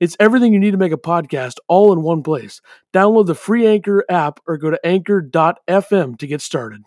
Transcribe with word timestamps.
It's 0.00 0.16
everything 0.20 0.52
you 0.52 0.60
need 0.60 0.70
to 0.72 0.76
make 0.76 0.92
a 0.92 0.98
podcast 0.98 1.54
all 1.66 1.92
in 1.92 2.02
one 2.02 2.22
place. 2.22 2.60
Download 2.92 3.26
the 3.26 3.34
free 3.34 3.66
Anchor 3.66 4.04
app 4.08 4.40
or 4.46 4.56
go 4.56 4.70
to 4.70 4.86
anchor.fm 4.86 6.18
to 6.18 6.26
get 6.26 6.40
started. 6.40 6.84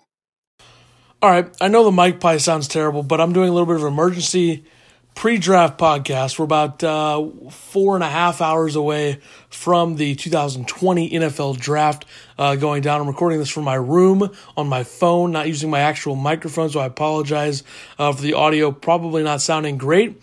All 1.21 1.29
right, 1.29 1.55
I 1.61 1.67
know 1.67 1.83
the 1.83 1.91
mic 1.91 2.19
pie 2.19 2.37
sounds 2.37 2.67
terrible, 2.67 3.03
but 3.03 3.21
I'm 3.21 3.31
doing 3.31 3.49
a 3.49 3.51
little 3.51 3.67
bit 3.67 3.75
of 3.75 3.83
emergency 3.83 4.65
pre-draft 5.13 5.77
podcast. 5.77 6.39
We're 6.39 6.45
about 6.45 6.83
uh, 6.83 7.27
four 7.51 7.95
and 7.95 8.03
a 8.03 8.09
half 8.09 8.41
hours 8.41 8.75
away 8.75 9.19
from 9.49 9.97
the 9.97 10.15
2020 10.15 11.11
NFL 11.11 11.59
Draft 11.59 12.05
uh, 12.37 12.55
going 12.55 12.81
down. 12.81 13.01
I'm 13.01 13.07
recording 13.07 13.39
this 13.39 13.49
from 13.49 13.65
my 13.65 13.75
room 13.75 14.31
on 14.57 14.67
my 14.67 14.83
phone, 14.83 15.31
not 15.31 15.47
using 15.47 15.69
my 15.69 15.81
actual 15.81 16.15
microphone, 16.15 16.69
so 16.69 16.79
I 16.79 16.85
apologize 16.85 17.63
uh, 17.99 18.11
for 18.13 18.21
the 18.21 18.33
audio 18.33 18.71
probably 18.71 19.21
not 19.21 19.41
sounding 19.41 19.77
great. 19.77 20.19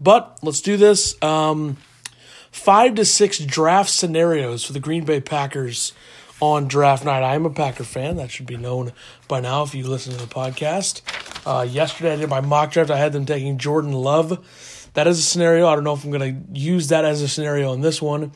But 0.00 0.38
let's 0.42 0.60
do 0.60 0.76
this. 0.76 1.20
Um, 1.22 1.78
five 2.54 2.94
to 2.94 3.04
six 3.04 3.40
draft 3.40 3.90
scenarios 3.90 4.64
for 4.64 4.72
the 4.72 4.78
Green 4.78 5.04
Bay 5.04 5.20
Packers 5.20 5.92
on 6.40 6.68
draft 6.68 7.04
night. 7.04 7.22
I 7.22 7.34
am 7.34 7.44
a 7.44 7.50
Packer 7.50 7.82
fan. 7.82 8.16
That 8.16 8.30
should 8.30 8.46
be 8.46 8.56
known 8.56 8.92
by 9.26 9.40
now 9.40 9.64
if 9.64 9.74
you 9.74 9.88
listen 9.88 10.12
to 10.12 10.18
the 10.18 10.32
podcast. 10.32 11.02
Uh, 11.44 11.62
yesterday, 11.62 12.12
I 12.12 12.16
did 12.16 12.30
my 12.30 12.40
mock 12.40 12.70
draft. 12.70 12.92
I 12.92 12.96
had 12.96 13.12
them 13.12 13.26
taking 13.26 13.58
Jordan 13.58 13.92
Love. 13.92 14.88
That 14.94 15.08
is 15.08 15.18
a 15.18 15.22
scenario. 15.22 15.66
I 15.66 15.74
don't 15.74 15.82
know 15.82 15.94
if 15.94 16.04
I'm 16.04 16.12
going 16.12 16.52
to 16.52 16.58
use 16.58 16.88
that 16.88 17.04
as 17.04 17.22
a 17.22 17.28
scenario 17.28 17.72
in 17.72 17.80
this 17.80 18.00
one. 18.00 18.30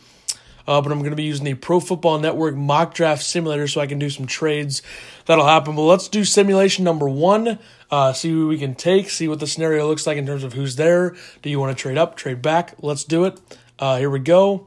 Uh, 0.67 0.83
but 0.83 0.91
I'm 0.91 0.99
going 0.99 1.11
to 1.11 1.17
be 1.17 1.23
using 1.23 1.45
the 1.45 1.55
Pro 1.55 1.79
Football 1.79 2.19
Network 2.19 2.57
mock 2.57 2.95
draft 2.95 3.23
simulator 3.23 3.69
so 3.69 3.81
I 3.81 3.87
can 3.87 4.01
do 4.01 4.11
some 4.11 4.27
trades. 4.27 4.83
That'll 5.27 5.47
happen. 5.47 5.77
But 5.77 5.83
let's 5.83 6.09
do 6.09 6.25
simulation 6.25 6.85
number 6.85 7.09
one. 7.09 7.61
Uh, 7.91 8.13
see 8.13 8.31
who 8.31 8.49
we 8.49 8.59
can 8.59 8.75
take. 8.75 9.11
See 9.11 9.29
what 9.29 9.39
the 9.39 9.47
scenario 9.47 9.87
looks 9.87 10.09
like 10.09 10.19
in 10.19 10.27
terms 10.27 10.43
of 10.43 10.55
who's 10.55 10.75
there. 10.75 11.17
Do 11.41 11.49
you 11.49 11.61
want 11.61 11.75
to 11.75 11.81
trade 11.81 11.97
up, 11.97 12.17
trade 12.17 12.43
back? 12.43 12.75
Let's 12.83 13.05
do 13.05 13.25
it. 13.25 13.41
Uh, 13.79 13.99
here 13.99 14.11
we 14.11 14.19
go. 14.19 14.67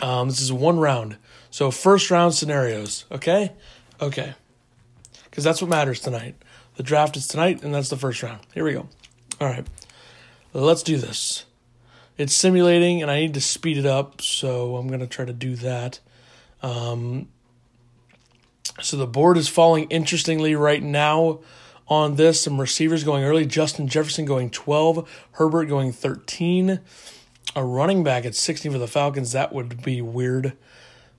Um, 0.00 0.28
this 0.28 0.40
is 0.40 0.52
one 0.52 0.80
round. 0.80 1.16
So, 1.50 1.70
first 1.70 2.10
round 2.10 2.34
scenarios, 2.34 3.04
okay? 3.12 3.52
Okay. 4.00 4.34
Because 5.24 5.44
that's 5.44 5.62
what 5.62 5.70
matters 5.70 6.00
tonight. 6.00 6.34
The 6.76 6.82
draft 6.82 7.16
is 7.16 7.28
tonight, 7.28 7.62
and 7.62 7.72
that's 7.72 7.88
the 7.88 7.96
first 7.96 8.22
round. 8.22 8.40
Here 8.52 8.64
we 8.64 8.72
go. 8.72 8.88
All 9.40 9.46
right. 9.46 9.66
Let's 10.52 10.82
do 10.82 10.96
this. 10.96 11.44
It's 12.18 12.34
simulating, 12.34 13.00
and 13.00 13.10
I 13.10 13.20
need 13.20 13.34
to 13.34 13.40
speed 13.40 13.78
it 13.78 13.86
up, 13.86 14.20
so 14.20 14.76
I'm 14.76 14.88
going 14.88 15.00
to 15.00 15.06
try 15.06 15.24
to 15.24 15.32
do 15.32 15.54
that. 15.56 16.00
Um, 16.62 17.28
so, 18.80 18.96
the 18.96 19.06
board 19.06 19.36
is 19.36 19.48
falling 19.48 19.84
interestingly 19.84 20.56
right 20.56 20.82
now 20.82 21.40
on 21.86 22.16
this. 22.16 22.42
Some 22.42 22.60
receivers 22.60 23.04
going 23.04 23.22
early. 23.22 23.46
Justin 23.46 23.86
Jefferson 23.86 24.24
going 24.24 24.50
12, 24.50 25.26
Herbert 25.32 25.66
going 25.66 25.92
13 25.92 26.80
a 27.56 27.64
running 27.64 28.04
back 28.04 28.24
at 28.24 28.34
16 28.34 28.72
for 28.72 28.78
the 28.78 28.88
Falcons, 28.88 29.32
that 29.32 29.52
would 29.52 29.82
be 29.82 30.00
weird. 30.00 30.56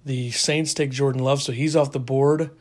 The 0.05 0.31
Saints 0.31 0.73
take 0.73 0.91
Jordan 0.91 1.23
Love, 1.23 1.41
so 1.41 1.51
he's 1.51 1.75
off 1.75 1.91
the 1.91 1.99
board. 1.99 2.51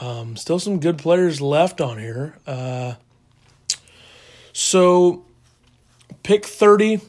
Um, 0.00 0.36
still 0.36 0.58
some 0.58 0.80
good 0.80 0.98
players 0.98 1.40
left 1.40 1.80
on 1.80 1.98
here. 1.98 2.36
Uh, 2.46 2.94
so, 4.52 5.24
pick 6.22 6.44
30. 6.44 7.00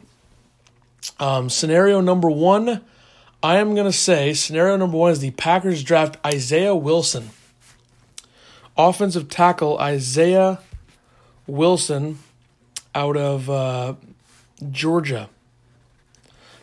Um, 1.20 1.50
scenario 1.50 2.02
number 2.02 2.30
one, 2.30 2.82
I 3.42 3.58
am 3.58 3.74
going 3.74 3.86
to 3.86 3.98
say 3.98 4.34
scenario 4.34 4.78
number 4.78 4.98
one 4.98 5.12
is 5.12 5.20
the 5.20 5.32
Packers 5.32 5.84
draft 5.84 6.18
Isaiah 6.26 6.76
Wilson. 6.76 7.30
Offensive 8.78 9.30
tackle 9.30 9.80
Isaiah 9.80 10.60
Wilson 11.48 12.20
out 12.94 13.18
of 13.18 13.50
uh, 13.50 13.96
Georgia. 14.70 15.30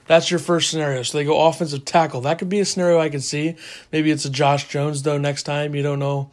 That's 0.06 0.30
your 0.30 0.40
first 0.40 0.70
scenario. 0.70 1.02
So 1.02 1.18
they 1.18 1.24
go 1.24 1.46
offensive 1.46 1.84
tackle. 1.84 2.22
That 2.22 2.38
could 2.38 2.48
be 2.48 2.60
a 2.60 2.64
scenario 2.64 3.00
I 3.00 3.08
could 3.08 3.22
see. 3.22 3.56
Maybe 3.92 4.10
it's 4.10 4.24
a 4.24 4.30
Josh 4.30 4.68
Jones, 4.68 5.02
though, 5.02 5.18
next 5.18 5.44
time. 5.44 5.74
You 5.74 5.82
don't 5.82 5.98
know 5.98 6.30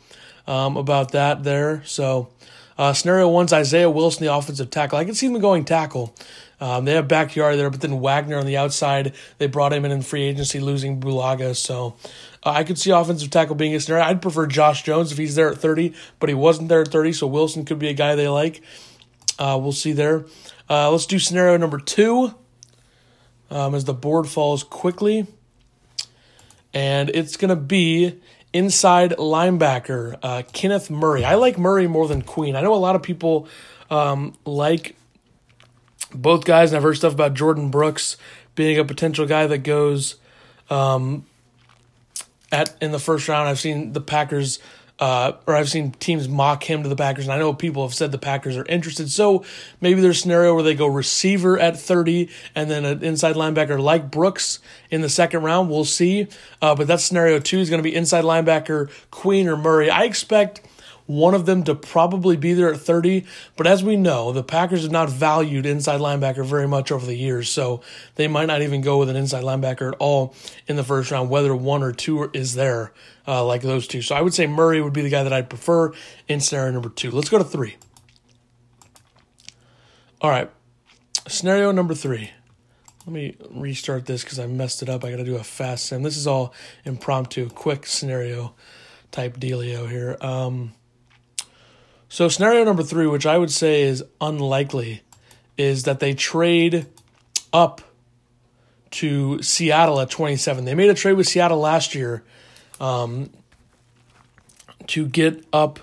um, 0.47 0.77
about 0.77 1.11
that 1.11 1.43
there. 1.43 1.83
So 1.85 2.29
uh, 2.77 2.93
scenario 2.93 3.29
one's 3.29 3.53
Isaiah 3.53 3.89
Wilson, 3.89 4.25
the 4.25 4.33
offensive 4.33 4.69
tackle. 4.69 4.97
I 4.97 5.05
can 5.05 5.13
see 5.13 5.27
them 5.27 5.39
going 5.39 5.65
tackle. 5.65 6.15
Um, 6.59 6.85
they 6.85 6.93
have 6.93 7.07
Bakhtiari 7.07 7.55
there, 7.55 7.71
but 7.71 7.81
then 7.81 7.99
Wagner 8.01 8.37
on 8.37 8.45
the 8.45 8.57
outside. 8.57 9.13
They 9.39 9.47
brought 9.47 9.73
him 9.73 9.83
in 9.83 9.91
in 9.91 10.03
free 10.03 10.23
agency, 10.23 10.59
losing 10.59 10.99
Bulaga. 11.01 11.55
So 11.55 11.95
uh, 12.43 12.51
I 12.51 12.63
could 12.63 12.77
see 12.77 12.91
offensive 12.91 13.31
tackle 13.31 13.55
being 13.55 13.73
a 13.73 13.79
scenario. 13.79 14.05
I'd 14.05 14.21
prefer 14.21 14.45
Josh 14.45 14.83
Jones 14.83 15.11
if 15.11 15.17
he's 15.17 15.35
there 15.35 15.49
at 15.49 15.57
30, 15.57 15.93
but 16.19 16.29
he 16.29 16.35
wasn't 16.35 16.69
there 16.69 16.81
at 16.81 16.89
30, 16.89 17.13
so 17.13 17.25
Wilson 17.25 17.65
could 17.65 17.79
be 17.79 17.87
a 17.87 17.93
guy 17.93 18.15
they 18.15 18.27
like. 18.27 18.61
Uh, 19.39 19.59
we'll 19.59 19.71
see 19.71 19.91
there. 19.91 20.25
Uh, 20.69 20.91
let's 20.91 21.07
do 21.07 21.17
scenario 21.17 21.57
number 21.57 21.79
two 21.79 22.35
um, 23.51 23.75
as 23.75 23.85
the 23.85 23.93
board 23.93 24.27
falls 24.27 24.63
quickly. 24.63 25.27
And 26.73 27.09
it's 27.09 27.37
going 27.37 27.49
to 27.49 27.55
be 27.55 28.19
inside 28.53 29.11
linebacker 29.11 30.17
uh, 30.23 30.43
Kenneth 30.53 30.89
Murray. 30.89 31.23
I 31.23 31.35
like 31.35 31.57
Murray 31.57 31.87
more 31.87 32.07
than 32.07 32.21
Queen. 32.21 32.55
I 32.55 32.61
know 32.61 32.73
a 32.73 32.75
lot 32.75 32.95
of 32.95 33.03
people 33.03 33.47
um, 33.89 34.35
like 34.45 34.95
both 36.13 36.45
guys, 36.45 36.71
and 36.71 36.77
I've 36.77 36.83
heard 36.83 36.95
stuff 36.95 37.13
about 37.13 37.33
Jordyn 37.33 37.69
Brooks 37.69 38.17
being 38.55 38.79
a 38.79 38.85
potential 38.85 39.25
guy 39.25 39.47
that 39.47 39.59
goes 39.59 40.15
um, 40.69 41.25
at 42.51 42.75
in 42.81 42.91
the 42.91 42.99
first 42.99 43.27
round. 43.27 43.49
I've 43.49 43.59
seen 43.59 43.93
the 43.93 44.01
Packers 44.01 44.59
uh, 45.01 45.33
or 45.47 45.55
I've 45.55 45.69
seen 45.69 45.93
teams 45.93 46.29
mock 46.29 46.63
him 46.63 46.83
to 46.83 46.89
the 46.89 46.95
Packers, 46.95 47.25
and 47.25 47.33
I 47.33 47.39
know 47.39 47.55
people 47.55 47.81
have 47.81 47.93
said 47.93 48.11
the 48.11 48.19
Packers 48.19 48.55
are 48.55 48.65
interested. 48.65 49.09
So 49.09 49.43
maybe 49.81 49.99
there's 49.99 50.19
a 50.19 50.21
scenario 50.21 50.53
where 50.53 50.63
they 50.63 50.75
go 50.75 50.85
receiver 50.85 51.57
at 51.57 51.77
30 51.77 52.29
and 52.53 52.69
then 52.69 52.85
an 52.85 53.03
inside 53.03 53.35
linebacker 53.35 53.81
like 53.81 54.11
Brooks 54.11 54.59
in 54.91 55.01
the 55.01 55.09
second 55.09 55.41
round. 55.41 55.71
We'll 55.71 55.85
see. 55.85 56.27
Uh, 56.61 56.75
but 56.75 56.85
that 56.85 57.01
scenario 57.01 57.39
two 57.39 57.57
is 57.57 57.69
going 57.71 57.79
to 57.79 57.83
be 57.83 57.95
inside 57.95 58.23
linebacker 58.23 58.91
Queen 59.09 59.47
or 59.47 59.57
Murray. 59.57 59.89
I 59.89 60.03
expect 60.03 60.61
one 61.05 61.33
of 61.33 61.45
them 61.45 61.63
to 61.63 61.75
probably 61.75 62.37
be 62.37 62.53
there 62.53 62.71
at 62.71 62.79
30. 62.79 63.25
But 63.55 63.67
as 63.67 63.83
we 63.83 63.95
know, 63.95 64.31
the 64.31 64.43
Packers 64.43 64.83
have 64.83 64.91
not 64.91 65.09
valued 65.09 65.65
inside 65.65 65.99
linebacker 65.99 66.45
very 66.45 66.67
much 66.67 66.91
over 66.91 67.05
the 67.05 67.15
years, 67.15 67.49
so 67.49 67.81
they 68.15 68.27
might 68.27 68.45
not 68.45 68.61
even 68.61 68.81
go 68.81 68.97
with 68.97 69.09
an 69.09 69.15
inside 69.15 69.43
linebacker 69.43 69.91
at 69.91 69.97
all 69.99 70.33
in 70.67 70.75
the 70.75 70.83
first 70.83 71.11
round, 71.11 71.29
whether 71.29 71.55
one 71.55 71.83
or 71.83 71.91
two 71.91 72.29
is 72.33 72.55
there 72.55 72.93
uh, 73.27 73.43
like 73.45 73.61
those 73.61 73.87
two. 73.87 74.01
So 74.01 74.15
I 74.15 74.21
would 74.21 74.33
say 74.33 74.47
Murray 74.47 74.81
would 74.81 74.93
be 74.93 75.01
the 75.01 75.09
guy 75.09 75.23
that 75.23 75.33
I'd 75.33 75.49
prefer 75.49 75.93
in 76.27 76.39
scenario 76.39 76.71
number 76.71 76.89
two. 76.89 77.11
Let's 77.11 77.29
go 77.29 77.37
to 77.37 77.43
three. 77.43 77.75
All 80.21 80.29
right, 80.29 80.51
scenario 81.27 81.71
number 81.71 81.95
three. 81.95 82.31
Let 83.05 83.13
me 83.13 83.35
restart 83.49 84.05
this 84.05 84.23
because 84.23 84.37
I 84.37 84.45
messed 84.45 84.83
it 84.83 84.89
up. 84.89 85.03
I 85.03 85.09
got 85.09 85.17
to 85.17 85.23
do 85.23 85.35
a 85.35 85.43
fast 85.43 85.87
sim. 85.87 86.03
This 86.03 86.17
is 86.17 86.27
all 86.27 86.53
impromptu, 86.85 87.49
quick 87.49 87.87
scenario 87.87 88.53
type 89.09 89.37
dealio 89.37 89.89
here. 89.89 90.17
Um, 90.21 90.73
so, 92.13 92.27
scenario 92.27 92.65
number 92.65 92.83
three, 92.83 93.07
which 93.07 93.25
I 93.25 93.37
would 93.37 93.51
say 93.51 93.83
is 93.83 94.03
unlikely, 94.19 95.01
is 95.57 95.83
that 95.83 96.01
they 96.01 96.13
trade 96.13 96.87
up 97.53 97.79
to 98.91 99.41
Seattle 99.41 99.97
at 100.01 100.09
27. 100.09 100.65
They 100.65 100.75
made 100.75 100.89
a 100.89 100.93
trade 100.93 101.13
with 101.13 101.25
Seattle 101.25 101.59
last 101.59 101.95
year 101.95 102.21
um, 102.81 103.29
to 104.87 105.07
get 105.07 105.45
up 105.53 105.79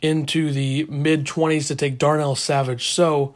into 0.00 0.52
the 0.52 0.84
mid 0.84 1.26
20s 1.26 1.66
to 1.66 1.76
take 1.76 1.98
Darnell 1.98 2.34
Savage. 2.34 2.88
So, 2.88 3.34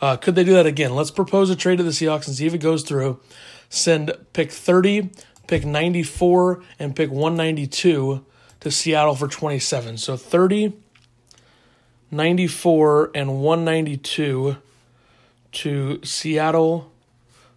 uh, 0.00 0.16
could 0.16 0.34
they 0.34 0.44
do 0.44 0.54
that 0.54 0.64
again? 0.64 0.94
Let's 0.94 1.10
propose 1.10 1.50
a 1.50 1.56
trade 1.56 1.76
to 1.76 1.84
the 1.84 1.90
Seahawks 1.90 2.26
and 2.26 2.34
see 2.34 2.46
if 2.46 2.54
it 2.54 2.62
goes 2.62 2.84
through. 2.84 3.20
Send 3.68 4.14
pick 4.32 4.50
30, 4.50 5.10
pick 5.46 5.66
94, 5.66 6.62
and 6.78 6.96
pick 6.96 7.10
192 7.10 8.24
to 8.60 8.70
Seattle 8.70 9.14
for 9.14 9.28
27. 9.28 9.98
So 9.98 10.16
30, 10.16 10.72
94 12.10 13.10
and 13.14 13.40
192 13.40 14.56
to 15.52 16.00
Seattle 16.04 16.92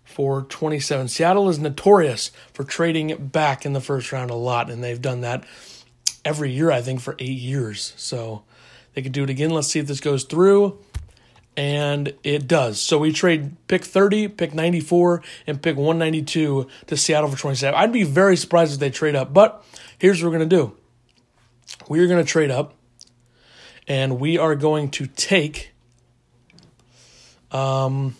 for 0.03 0.43
27. 0.43 1.07
Seattle 1.07 1.49
is 1.49 1.59
notorious 1.59 2.31
for 2.53 2.63
trading 2.63 3.15
back 3.27 3.65
in 3.65 3.73
the 3.73 3.81
first 3.81 4.11
round 4.11 4.31
a 4.31 4.35
lot, 4.35 4.69
and 4.69 4.83
they've 4.83 5.01
done 5.01 5.21
that 5.21 5.43
every 6.25 6.51
year, 6.51 6.71
I 6.71 6.81
think, 6.81 7.01
for 7.01 7.15
eight 7.19 7.37
years. 7.37 7.93
So 7.95 8.43
they 8.93 9.01
could 9.01 9.11
do 9.11 9.23
it 9.23 9.29
again. 9.29 9.51
Let's 9.51 9.67
see 9.67 9.79
if 9.79 9.87
this 9.87 9.99
goes 9.99 10.23
through. 10.23 10.79
And 11.55 12.13
it 12.23 12.47
does. 12.47 12.79
So 12.79 12.97
we 12.97 13.11
trade 13.11 13.55
pick 13.67 13.83
30, 13.83 14.29
pick 14.29 14.53
94, 14.53 15.21
and 15.45 15.61
pick 15.61 15.75
192 15.75 16.67
to 16.87 16.97
Seattle 16.97 17.29
for 17.29 17.37
27. 17.37 17.77
I'd 17.77 17.91
be 17.91 18.03
very 18.03 18.37
surprised 18.37 18.73
if 18.73 18.79
they 18.79 18.89
trade 18.89 19.15
up, 19.15 19.33
but 19.33 19.65
here's 19.97 20.23
what 20.23 20.31
we're 20.31 20.37
going 20.37 20.49
to 20.49 20.55
do 20.55 20.75
we 21.89 21.99
are 21.99 22.07
going 22.07 22.23
to 22.23 22.29
trade 22.29 22.51
up 22.51 22.75
and 23.89 24.19
we 24.19 24.37
are 24.37 24.55
going 24.55 24.89
to 24.91 25.07
take 25.07 25.73
um 27.51 28.15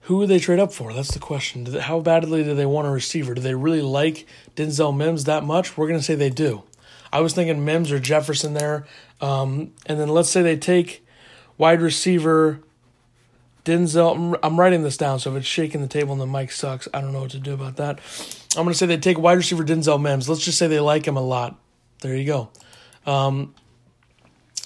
who 0.00 0.16
would 0.16 0.30
they 0.30 0.38
trade 0.38 0.58
up 0.58 0.72
for? 0.72 0.94
That's 0.94 1.12
the 1.12 1.18
question. 1.18 1.66
How 1.66 2.00
badly 2.00 2.42
do 2.42 2.54
they 2.54 2.64
want 2.64 2.88
a 2.88 2.90
receiver? 2.90 3.34
Do 3.34 3.42
they 3.42 3.54
really 3.54 3.82
like 3.82 4.26
Denzel 4.56 4.96
Mims 4.96 5.24
that 5.24 5.44
much? 5.44 5.76
We're 5.76 5.86
going 5.86 6.00
to 6.00 6.04
say 6.04 6.14
they 6.14 6.30
do. 6.30 6.62
I 7.12 7.20
was 7.20 7.34
thinking 7.34 7.62
Mims 7.62 7.92
or 7.92 7.98
Jefferson 7.98 8.54
there. 8.54 8.86
Um, 9.20 9.74
and 9.84 10.00
then 10.00 10.08
let's 10.08 10.30
say 10.30 10.40
they 10.40 10.56
take 10.56 11.04
wide 11.58 11.82
receiver 11.82 12.60
Denzel. 13.66 14.38
I'm 14.42 14.58
writing 14.58 14.82
this 14.82 14.96
down, 14.96 15.18
so 15.18 15.32
if 15.32 15.36
it's 15.36 15.46
shaking 15.46 15.82
the 15.82 15.88
table 15.88 16.12
and 16.12 16.20
the 16.22 16.26
mic 16.26 16.52
sucks, 16.52 16.88
I 16.94 17.02
don't 17.02 17.12
know 17.12 17.20
what 17.20 17.32
to 17.32 17.38
do 17.38 17.52
about 17.52 17.76
that. 17.76 18.00
I'm 18.56 18.64
going 18.64 18.72
to 18.72 18.78
say 18.78 18.86
they 18.86 18.96
take 18.96 19.18
wide 19.18 19.36
receiver 19.36 19.62
Denzel 19.62 20.00
Mims. 20.00 20.26
Let's 20.26 20.42
just 20.42 20.56
say 20.56 20.68
they 20.68 20.80
like 20.80 21.06
him 21.06 21.18
a 21.18 21.22
lot. 21.22 21.58
There 22.00 22.16
you 22.16 22.24
go. 22.24 22.50
Um, 23.06 23.54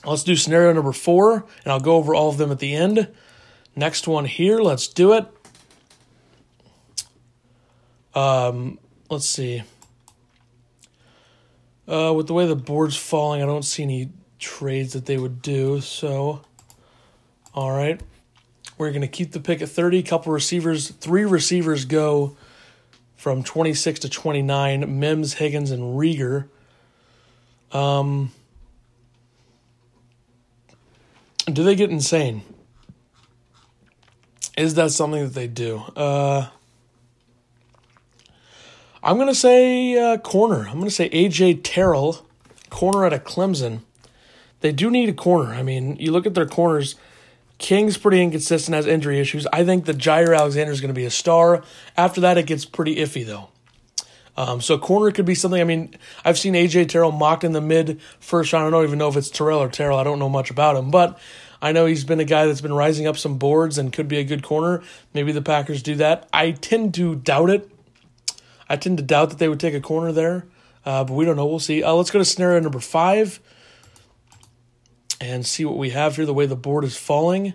let's 0.05 0.25
do 0.25 0.37
scenario 0.37 0.73
number 0.73 0.93
four, 0.93 1.47
and 1.65 1.73
I'll 1.73 1.81
go 1.81 1.97
over 1.97 2.15
all 2.15 2.29
of 2.29 2.39
them 2.39 2.51
at 2.51 2.59
the 2.59 2.75
end. 2.75 3.09
Next 3.75 4.07
one 4.07 4.27
here, 4.27 4.59
let's 4.59 4.89
do 4.89 5.15
it. 5.15 5.27
Um, 8.15 8.79
let's 9.09 9.27
see. 9.27 9.63
Uh, 11.89 12.13
with 12.15 12.27
the 12.27 12.35
way 12.35 12.47
the 12.47 12.57
board's 12.57 12.97
falling, 12.97 13.43
I 13.43 13.47
don't 13.47 13.65
see 13.65 13.83
any 13.83 14.11
trades 14.39 14.93
that 14.93 15.07
they 15.07 15.17
would 15.17 15.41
do. 15.41 15.81
So, 15.81 16.43
all 17.55 17.71
right, 17.71 18.01
we're 18.77 18.91
going 18.91 19.03
to 19.03 19.09
keep 19.09 19.33
the 19.33 19.41
pick 19.41 19.63
at 19.63 19.69
30. 19.69 20.03
Couple 20.03 20.33
receivers, 20.33 20.91
three 20.91 21.25
receivers 21.25 21.85
go 21.85 22.37
from 23.17 23.43
26 23.43 24.01
to 24.01 24.09
29 24.09 24.99
Mims, 24.99 25.35
Higgins, 25.35 25.71
and 25.71 25.99
Reagor. 25.99 26.49
Um, 27.73 28.31
do 31.47 31.65
they 31.65 31.75
get 31.75 31.91
insane? 31.91 32.43
Is 34.57 34.75
that 34.75 34.91
something 34.91 35.25
that 35.25 35.35
they 35.35 35.47
do? 35.47 35.79
Uh, 35.97 36.49
I'm 39.03 39.17
going 39.17 39.29
to 39.29 39.35
say 39.35 39.97
uh, 39.97 40.19
corner. 40.19 40.69
I'm 40.69 40.75
going 40.75 40.85
to 40.85 40.91
say 40.91 41.09
AJ 41.11 41.61
Terrell, 41.65 42.27
corner 42.71 43.07
out 43.07 43.13
of 43.13 43.25
Clemson. 43.25 43.81
They 44.61 44.73
do 44.73 44.91
need 44.91 45.09
a 45.09 45.15
corner. 45.15 45.53
I 45.53 45.63
mean, 45.63 45.97
you 45.97 46.13
look 46.13 46.27
at 46.27 46.35
their 46.35 46.47
corners. 46.47 46.95
King's 47.59 47.97
pretty 47.97 48.23
inconsistent, 48.23 48.75
has 48.75 48.87
injury 48.87 49.19
issues. 49.19 49.47
I 49.53 49.65
think 49.65 49.87
the 49.87 49.93
Jaire 49.93 50.37
Alexander 50.37 50.73
is 50.73 50.81
going 50.81 50.89
to 50.89 50.95
be 50.95 51.05
a 51.05 51.11
star. 51.11 51.63
After 51.97 52.21
that, 52.21 52.37
it 52.37 52.47
gets 52.47 52.65
pretty 52.65 52.97
iffy, 52.97 53.25
though. 53.25 53.49
Um, 54.37 54.61
so 54.61 54.79
corner 54.79 55.11
could 55.11 55.27
be 55.27 55.35
something. 55.35 55.61
I 55.61 55.65
mean, 55.65 55.95
I've 56.25 56.39
seen 56.39 56.55
AJ 56.55 56.89
Terrell 56.89 57.13
mocked 57.13 57.45
in 57.45 57.53
the 57.53 57.61
mid 57.61 58.01
first 58.19 58.53
round. 58.53 58.67
I 58.67 58.71
don't 58.71 58.85
even 58.85 58.99
know 58.99 59.09
if 59.09 59.17
it's 59.17 59.31
Terrell 59.31 59.61
or 59.61 59.69
Terrell. 59.69 59.99
I 59.99 60.05
don't 60.05 60.19
know 60.19 60.29
much 60.29 60.51
about 60.51 60.77
him, 60.77 60.91
but 60.91 61.19
I 61.61 61.73
know 61.73 61.87
he's 61.87 62.05
been 62.05 62.19
a 62.19 62.25
guy 62.25 62.47
that's 62.47 62.61
been 62.61 62.73
rising 62.73 63.07
up 63.07 63.17
some 63.17 63.39
boards 63.39 63.79
and 63.79 63.93
could 63.93 64.09
be 64.09 64.19
a 64.19 64.25
good 64.25 64.43
corner. 64.43 64.83
Maybe 65.13 65.33
the 65.33 65.43
Packers 65.43 65.83
do 65.83 65.95
that. 65.97 66.29
I 66.33 66.53
tend 66.53 66.95
to 66.95 67.15
doubt 67.15 67.51
it. 67.51 67.71
I 68.69 68.77
tend 68.77 68.99
to 68.99 69.05
doubt 69.05 69.31
that 69.31 69.39
they 69.39 69.49
would 69.49 69.61
take 69.61 69.75
a 69.75 69.81
corner 69.81 70.13
there, 70.13 70.47
uh, 70.87 71.05
but 71.05 71.13
we 71.13 71.25
don't 71.27 71.37
know. 71.37 71.47
We'll 71.47 71.59
see. 71.59 71.83
Uh, 71.83 71.93
let's 71.93 72.11
go 72.11 72.19
to 72.19 72.25
scenario 72.25 72.59
number 72.61 72.81
five 72.81 73.39
and 75.21 75.45
see 75.45 75.65
what 75.65 75.77
we 75.77 75.91
have 75.91 76.17
here. 76.17 76.25
The 76.25 76.35
way 76.35 76.47
the 76.47 76.57
board 76.57 76.85
is 76.85 76.97
falling. 76.97 77.53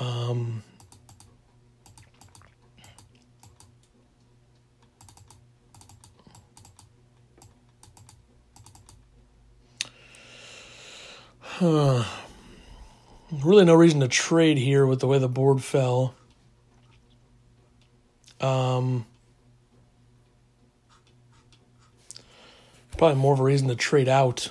Um, 0.00 0.62
huh 11.58 12.04
really 13.44 13.64
no 13.64 13.74
reason 13.74 14.00
to 14.00 14.08
trade 14.08 14.58
here 14.58 14.86
with 14.86 15.00
the 15.00 15.06
way 15.06 15.18
the 15.18 15.28
board 15.28 15.62
fell. 15.62 16.14
Um, 18.40 19.06
probably 22.98 23.16
more 23.16 23.32
of 23.32 23.40
a 23.40 23.44
reason 23.44 23.68
to 23.68 23.76
trade 23.76 24.08
out, 24.08 24.50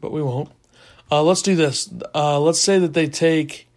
but 0.00 0.12
we 0.12 0.22
won't. 0.22 0.50
Uh, 1.10 1.22
let's 1.22 1.42
do 1.42 1.56
this. 1.56 1.90
Uh, 2.14 2.38
let's 2.38 2.60
say 2.60 2.78
that 2.78 2.92
they 2.92 3.06
take 3.06 3.68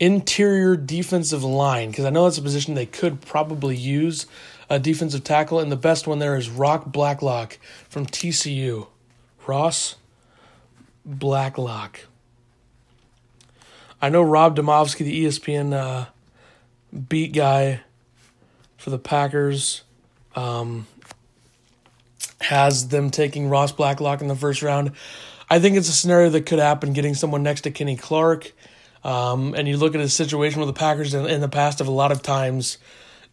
interior 0.00 0.76
defensive 0.76 1.44
line 1.44 1.90
because 1.90 2.04
I 2.04 2.10
know 2.10 2.24
that's 2.24 2.38
a 2.38 2.42
position 2.42 2.74
they 2.74 2.86
could 2.86 3.20
probably 3.20 3.76
use 3.76 4.26
a 4.68 4.78
defensive 4.78 5.22
tackle, 5.22 5.60
and 5.60 5.70
the 5.70 5.76
best 5.76 6.06
one 6.06 6.18
there 6.18 6.36
is 6.36 6.50
Rock 6.50 6.86
Blacklock 6.86 7.58
from 7.88 8.06
TCU. 8.06 8.88
Ross 9.46 9.96
Blacklock. 11.04 12.00
I 14.00 14.08
know 14.08 14.22
Rob 14.22 14.56
Demovsky, 14.56 14.98
the 14.98 15.24
ESPN 15.24 15.72
uh, 15.72 16.06
beat 17.08 17.32
guy 17.32 17.80
for 18.76 18.90
the 18.90 18.98
Packers, 18.98 19.82
um, 20.34 20.86
has 22.40 22.88
them 22.88 23.10
taking 23.10 23.48
Ross 23.48 23.72
Blacklock 23.72 24.20
in 24.20 24.28
the 24.28 24.36
first 24.36 24.62
round. 24.62 24.92
I 25.48 25.58
think 25.58 25.76
it's 25.76 25.88
a 25.88 25.92
scenario 25.92 26.30
that 26.30 26.46
could 26.46 26.58
happen, 26.58 26.92
getting 26.92 27.14
someone 27.14 27.42
next 27.42 27.62
to 27.62 27.70
Kenny 27.70 27.96
Clark. 27.96 28.52
Um, 29.02 29.54
and 29.54 29.68
you 29.68 29.76
look 29.76 29.94
at 29.94 30.00
a 30.00 30.08
situation 30.08 30.60
where 30.60 30.66
the 30.66 30.72
Packers 30.72 31.14
in, 31.14 31.26
in 31.26 31.40
the 31.40 31.48
past 31.48 31.78
have 31.78 31.88
a 31.88 31.92
lot 31.92 32.12
of 32.12 32.22
times 32.22 32.78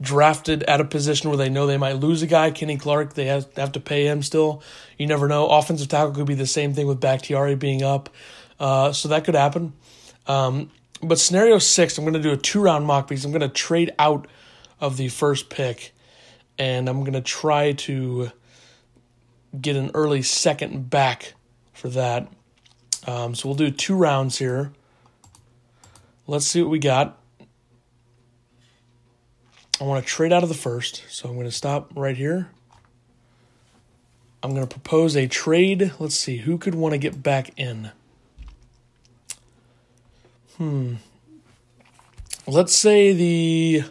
drafted 0.01 0.63
at 0.63 0.81
a 0.81 0.85
position 0.85 1.29
where 1.29 1.37
they 1.37 1.49
know 1.49 1.67
they 1.67 1.77
might 1.77 1.97
lose 1.97 2.21
a 2.23 2.27
guy. 2.27 2.51
Kenny 2.51 2.77
Clark, 2.77 3.13
they 3.13 3.25
have, 3.25 3.71
to 3.71 3.79
pay 3.79 4.07
him 4.07 4.23
still. 4.23 4.63
You 4.97 5.07
never 5.07 5.27
know. 5.27 5.47
Offensive 5.47 5.87
tackle 5.87 6.13
could 6.13 6.25
be 6.25 6.33
the 6.33 6.47
same 6.47 6.73
thing 6.73 6.87
with 6.87 6.99
Bakhtiari 6.99 7.55
being 7.55 7.83
up. 7.83 8.09
Uh, 8.59 8.91
so 8.91 9.09
that 9.09 9.23
could 9.23 9.35
happen. 9.35 9.73
Um, 10.27 10.71
but 11.01 11.19
scenario 11.19 11.59
six, 11.59 11.97
I'm 11.97 12.03
going 12.03 12.13
to 12.13 12.19
do 12.19 12.31
a 12.31 12.37
two 12.37 12.61
round 12.61 12.85
mock 12.85 13.07
because 13.07 13.25
I'm 13.25 13.31
going 13.31 13.41
to 13.41 13.49
trade 13.49 13.91
out 13.99 14.27
of 14.79 14.97
the 14.97 15.07
first 15.09 15.49
pick 15.49 15.93
and 16.57 16.89
I'm 16.89 17.01
going 17.01 17.13
to 17.13 17.21
try 17.21 17.73
to 17.73 18.31
get 19.59 19.75
an 19.75 19.91
early 19.93 20.21
second 20.21 20.89
back 20.89 21.33
for 21.73 21.89
that. 21.89 22.31
Um, 23.07 23.35
so 23.35 23.49
we'll 23.49 23.55
do 23.55 23.71
two 23.71 23.95
rounds 23.95 24.37
here. 24.37 24.71
Let's 26.27 26.45
see 26.45 26.61
what 26.61 26.69
we 26.69 26.79
got. 26.79 27.20
I 29.81 29.83
want 29.83 30.05
to 30.05 30.07
trade 30.07 30.31
out 30.31 30.43
of 30.43 30.49
the 30.49 30.53
first, 30.55 31.03
so 31.09 31.27
I'm 31.27 31.33
going 31.33 31.47
to 31.47 31.51
stop 31.51 31.91
right 31.95 32.15
here. 32.15 32.51
I'm 34.43 34.51
going 34.51 34.67
to 34.67 34.69
propose 34.69 35.17
a 35.17 35.25
trade. 35.25 35.93
Let's 35.97 36.13
see, 36.13 36.37
who 36.37 36.59
could 36.59 36.75
want 36.75 36.93
to 36.93 36.99
get 36.99 37.23
back 37.23 37.49
in? 37.57 37.89
Hmm. 40.57 40.95
Let's 42.45 42.75
say 42.75 43.11
the. 43.13 43.83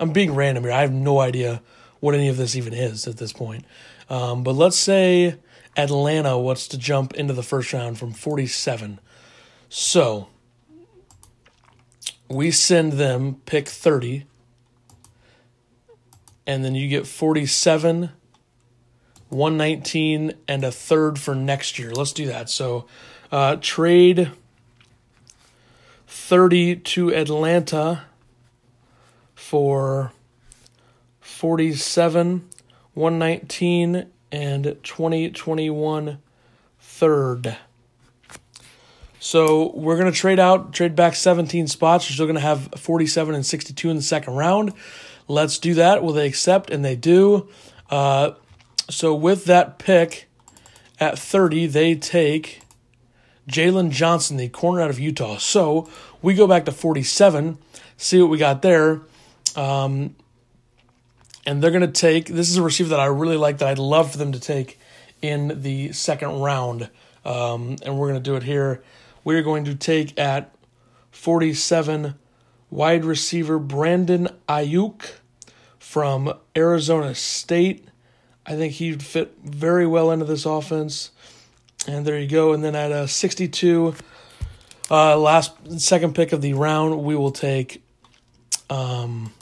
I'm 0.00 0.10
being 0.10 0.34
random 0.34 0.64
here. 0.64 0.72
I 0.72 0.80
have 0.80 0.92
no 0.92 1.20
idea 1.20 1.62
what 2.00 2.16
any 2.16 2.26
of 2.26 2.36
this 2.36 2.56
even 2.56 2.74
is 2.74 3.06
at 3.06 3.18
this 3.18 3.32
point. 3.32 3.64
Um, 4.10 4.42
but 4.42 4.56
let's 4.56 4.76
say 4.76 5.36
Atlanta 5.76 6.36
wants 6.36 6.66
to 6.68 6.78
jump 6.78 7.14
into 7.14 7.34
the 7.34 7.44
first 7.44 7.72
round 7.72 8.00
from 8.00 8.10
47. 8.10 8.98
So 9.68 10.26
we 12.28 12.50
send 12.50 12.94
them 12.94 13.36
pick 13.46 13.68
30, 13.68 14.26
and 16.46 16.64
then 16.64 16.74
you 16.74 16.88
get 16.88 17.06
47, 17.06 18.10
119, 19.28 20.34
and 20.46 20.64
a 20.64 20.70
third 20.70 21.18
for 21.18 21.34
next 21.34 21.78
year. 21.78 21.90
Let's 21.92 22.12
do 22.12 22.26
that. 22.26 22.48
So 22.48 22.86
uh, 23.32 23.56
trade 23.60 24.30
30 26.06 26.76
to 26.76 27.14
Atlanta 27.14 28.04
for 29.34 30.12
47, 31.20 32.48
119, 32.94 34.06
and 34.32 34.64
2021 34.82 36.18
third. 36.80 37.56
So 39.18 39.72
we're 39.74 39.96
going 39.98 40.10
to 40.10 40.16
trade 40.16 40.38
out, 40.38 40.72
trade 40.72 40.94
back 40.94 41.14
17 41.14 41.66
spots. 41.66 42.08
We're 42.08 42.14
still 42.14 42.26
going 42.26 42.36
to 42.36 42.40
have 42.40 42.68
47 42.76 43.34
and 43.34 43.44
62 43.44 43.90
in 43.90 43.96
the 43.96 44.02
second 44.02 44.34
round. 44.34 44.72
Let's 45.28 45.58
do 45.58 45.74
that. 45.74 46.02
Will 46.02 46.12
they 46.12 46.26
accept? 46.26 46.70
And 46.70 46.84
they 46.84 46.96
do. 46.96 47.48
Uh, 47.90 48.32
so 48.88 49.14
with 49.14 49.44
that 49.46 49.78
pick 49.78 50.28
at 51.00 51.18
30, 51.18 51.66
they 51.66 51.94
take 51.94 52.60
Jaylon 53.48 53.90
Johnson, 53.90 54.36
the 54.36 54.48
corner 54.48 54.80
out 54.80 54.90
of 54.90 54.98
Utah. 54.98 55.38
So 55.38 55.88
we 56.22 56.34
go 56.34 56.46
back 56.46 56.64
to 56.66 56.72
47, 56.72 57.58
see 57.96 58.20
what 58.20 58.30
we 58.30 58.38
got 58.38 58.62
there. 58.62 59.02
Um, 59.54 60.14
and 61.46 61.62
they're 61.62 61.70
going 61.70 61.80
to 61.80 61.86
take 61.88 62.26
this 62.26 62.50
is 62.50 62.56
a 62.56 62.62
receiver 62.62 62.90
that 62.90 63.00
I 63.00 63.06
really 63.06 63.36
like 63.36 63.58
that 63.58 63.68
I'd 63.68 63.78
love 63.78 64.10
for 64.10 64.18
them 64.18 64.32
to 64.32 64.40
take 64.40 64.78
in 65.22 65.62
the 65.62 65.92
second 65.92 66.40
round. 66.40 66.90
Um, 67.24 67.76
and 67.82 67.98
we're 67.98 68.08
going 68.08 68.22
to 68.22 68.30
do 68.30 68.36
it 68.36 68.42
here. 68.42 68.82
We're 69.24 69.42
going 69.42 69.64
to 69.64 69.74
take 69.74 70.18
at 70.18 70.54
47 71.10 72.14
wide 72.70 73.04
receiver 73.04 73.58
Brandon 73.58 74.28
Aiyuk 74.48 75.12
from 75.78 76.32
Arizona 76.56 77.14
State. 77.14 77.86
I 78.44 78.54
think 78.54 78.74
he'd 78.74 79.02
fit 79.02 79.34
very 79.42 79.86
well 79.86 80.10
into 80.10 80.24
this 80.24 80.46
offense. 80.46 81.10
And 81.88 82.06
there 82.06 82.18
you 82.18 82.28
go. 82.28 82.52
And 82.52 82.64
then 82.64 82.74
at 82.74 82.92
a 82.92 83.06
62, 83.06 83.94
uh, 84.90 85.18
last 85.18 85.80
second 85.80 86.14
pick 86.14 86.32
of 86.32 86.42
the 86.42 86.54
round, 86.54 87.02
we 87.02 87.16
will 87.16 87.32
take. 87.32 87.82
Um, 88.68 89.32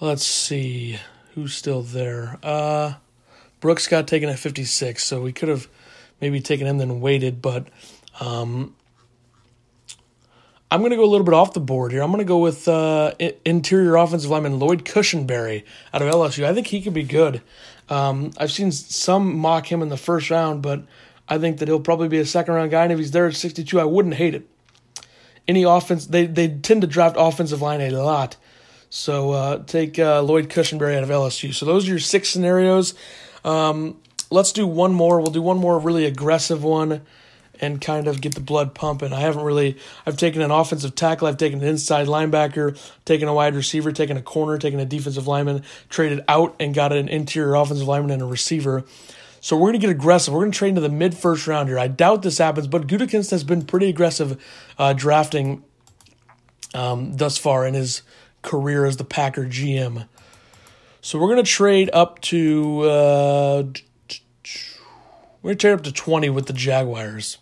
let's 0.00 0.26
see 0.26 0.98
who's 1.34 1.54
still 1.54 1.82
there. 1.82 2.38
Uh, 2.42 2.94
Brooks 3.60 3.86
got 3.86 4.06
taken 4.06 4.28
at 4.28 4.38
56, 4.38 5.02
so 5.02 5.20
we 5.20 5.32
could 5.32 5.48
have 5.48 5.68
maybe 6.20 6.40
taken 6.40 6.66
him 6.66 6.78
then 6.78 7.00
waited, 7.00 7.40
but 7.42 7.66
um, 8.20 8.74
I'm 10.76 10.82
going 10.82 10.90
to 10.90 10.96
go 10.98 11.04
a 11.04 11.08
little 11.08 11.24
bit 11.24 11.32
off 11.32 11.54
the 11.54 11.60
board 11.60 11.90
here. 11.90 12.02
I'm 12.02 12.10
going 12.10 12.18
to 12.18 12.28
go 12.28 12.36
with 12.36 12.68
uh, 12.68 13.14
interior 13.46 13.96
offensive 13.96 14.30
lineman 14.30 14.58
Lloyd 14.58 14.84
Cushenberry 14.84 15.64
out 15.94 16.02
of 16.02 16.12
LSU. 16.12 16.44
I 16.44 16.52
think 16.52 16.66
he 16.66 16.82
could 16.82 16.92
be 16.92 17.02
good. 17.02 17.40
Um, 17.88 18.32
I've 18.36 18.52
seen 18.52 18.70
some 18.70 19.38
mock 19.38 19.72
him 19.72 19.80
in 19.80 19.88
the 19.88 19.96
first 19.96 20.28
round, 20.28 20.60
but 20.60 20.84
I 21.30 21.38
think 21.38 21.60
that 21.60 21.68
he'll 21.68 21.80
probably 21.80 22.08
be 22.08 22.18
a 22.18 22.26
second 22.26 22.52
round 22.52 22.72
guy. 22.72 22.82
And 22.82 22.92
if 22.92 22.98
he's 22.98 23.12
there 23.12 23.26
at 23.26 23.34
62, 23.34 23.80
I 23.80 23.84
wouldn't 23.84 24.16
hate 24.16 24.34
it. 24.34 24.46
Any 25.48 25.62
offense, 25.62 26.04
they, 26.08 26.26
they 26.26 26.48
tend 26.48 26.82
to 26.82 26.86
draft 26.86 27.16
offensive 27.18 27.62
line 27.62 27.80
a 27.80 27.88
lot. 27.92 28.36
So 28.90 29.30
uh, 29.30 29.64
take 29.64 29.98
uh, 29.98 30.20
Lloyd 30.20 30.50
Cushenberry 30.50 30.94
out 30.94 31.04
of 31.04 31.08
LSU. 31.08 31.54
So 31.54 31.64
those 31.64 31.86
are 31.86 31.92
your 31.92 31.98
six 32.00 32.28
scenarios. 32.28 32.92
Um, 33.46 33.98
let's 34.30 34.52
do 34.52 34.66
one 34.66 34.92
more. 34.92 35.22
We'll 35.22 35.32
do 35.32 35.40
one 35.40 35.56
more 35.56 35.78
really 35.78 36.04
aggressive 36.04 36.62
one 36.62 37.00
and 37.60 37.80
kind 37.80 38.06
of 38.06 38.20
get 38.20 38.34
the 38.34 38.40
blood 38.40 38.74
pumping. 38.74 39.12
I 39.12 39.20
haven't 39.20 39.44
really. 39.44 39.76
I've 40.06 40.16
taken 40.16 40.42
an 40.42 40.50
offensive 40.50 40.94
tackle, 40.94 41.28
I've 41.28 41.36
taken 41.36 41.60
an 41.60 41.66
inside 41.66 42.06
linebacker, 42.06 42.78
taken 43.04 43.28
a 43.28 43.34
wide 43.34 43.54
receiver, 43.54 43.92
taken 43.92 44.16
a 44.16 44.22
corner, 44.22 44.58
taken 44.58 44.80
a 44.80 44.84
defensive 44.84 45.26
lineman, 45.26 45.62
traded 45.88 46.24
out 46.28 46.56
and 46.60 46.74
got 46.74 46.92
an 46.92 47.08
interior 47.08 47.54
offensive 47.54 47.86
lineman 47.86 48.10
and 48.10 48.22
a 48.22 48.26
receiver. 48.26 48.84
So 49.40 49.56
we're 49.56 49.68
going 49.68 49.80
to 49.80 49.86
get 49.86 49.90
aggressive. 49.90 50.34
We're 50.34 50.40
going 50.40 50.52
to 50.52 50.58
trade 50.58 50.70
into 50.70 50.80
the 50.80 50.88
mid 50.88 51.16
first 51.16 51.46
round 51.46 51.68
here. 51.68 51.78
I 51.78 51.88
doubt 51.88 52.22
this 52.22 52.38
happens, 52.38 52.66
but 52.66 52.86
Gutekunst 52.86 53.30
has 53.30 53.44
been 53.44 53.64
pretty 53.64 53.88
aggressive 53.88 54.42
uh, 54.78 54.92
drafting 54.92 55.62
um, 56.74 57.16
thus 57.16 57.38
far 57.38 57.66
in 57.66 57.74
his 57.74 58.02
career 58.42 58.84
as 58.84 58.96
the 58.96 59.04
Packer 59.04 59.44
GM. 59.44 60.08
So 61.00 61.18
we're 61.20 61.28
going 61.28 61.44
to 61.44 61.50
trade 61.50 61.90
up 61.92 62.20
to. 62.22 62.80
Uh, 62.82 63.62
we're 65.42 65.50
going 65.50 65.58
to 65.58 65.60
trade 65.60 65.72
up 65.74 65.84
to 65.84 65.92
20 65.92 66.30
with 66.30 66.46
the 66.46 66.52
Jaguars. 66.52 67.38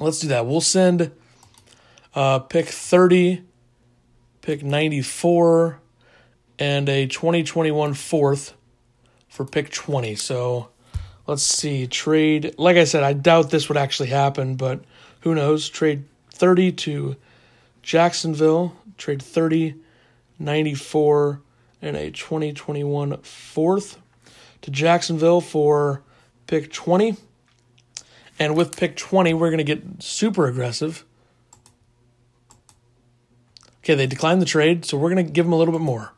Let's 0.00 0.18
do 0.18 0.28
that. 0.28 0.46
We'll 0.46 0.60
send 0.60 1.12
uh, 2.14 2.40
pick 2.40 2.66
30, 2.66 3.42
pick 4.40 4.62
94, 4.62 5.80
and 6.58 6.88
a 6.88 7.06
2021 7.06 7.94
fourth 7.94 8.54
for 9.28 9.44
pick 9.44 9.70
20. 9.70 10.14
So 10.16 10.68
let's 11.26 11.42
see. 11.42 11.86
Trade, 11.86 12.54
like 12.58 12.76
I 12.76 12.84
said, 12.84 13.02
I 13.02 13.12
doubt 13.12 13.50
this 13.50 13.68
would 13.68 13.78
actually 13.78 14.08
happen, 14.08 14.56
but 14.56 14.84
who 15.20 15.34
knows? 15.34 15.68
Trade 15.68 16.04
30 16.30 16.72
to 16.72 17.16
Jacksonville, 17.82 18.74
trade 18.98 19.22
30, 19.22 19.74
94, 20.38 21.40
and 21.82 21.96
a 21.96 22.10
2021 22.10 23.18
fourth 23.18 23.98
to 24.62 24.70
Jacksonville 24.70 25.40
for 25.40 26.02
pick 26.46 26.72
20. 26.72 27.16
And 28.38 28.56
with 28.56 28.76
pick 28.76 28.96
20, 28.96 29.34
we're 29.34 29.50
going 29.50 29.58
to 29.58 29.64
get 29.64 30.02
super 30.02 30.46
aggressive. 30.46 31.04
Okay, 33.78 33.94
they 33.94 34.06
declined 34.06 34.40
the 34.40 34.46
trade, 34.46 34.84
so 34.84 34.96
we're 34.96 35.12
going 35.12 35.24
to 35.26 35.30
give 35.30 35.46
them 35.46 35.52
a 35.52 35.56
little 35.56 35.72
bit 35.72 35.80
more. 35.80 36.12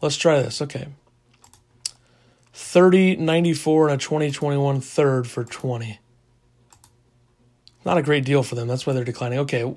Let's 0.00 0.16
try 0.16 0.42
this. 0.42 0.62
Okay. 0.62 0.88
30, 2.52 3.16
94, 3.16 3.88
and 3.88 3.94
a 3.94 3.98
2021 3.98 4.80
third 4.80 5.26
for 5.26 5.44
20. 5.44 5.98
Not 7.84 7.98
a 7.98 8.02
great 8.02 8.24
deal 8.24 8.42
for 8.42 8.54
them. 8.54 8.68
That's 8.68 8.86
why 8.86 8.92
they're 8.92 9.04
declining. 9.04 9.38
Okay. 9.40 9.74